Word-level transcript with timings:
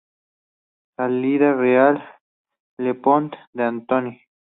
Salida 0.95 1.53
real: 1.53 2.01
Le 2.79 2.95
Pont 2.99 3.29
de 3.53 3.61
Antony. 3.63 4.17